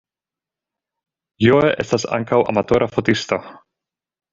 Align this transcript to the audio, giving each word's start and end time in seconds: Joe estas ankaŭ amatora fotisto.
Joe 1.47 1.69
estas 1.85 2.09
ankaŭ 2.21 2.43
amatora 2.55 2.93
fotisto. 2.97 3.45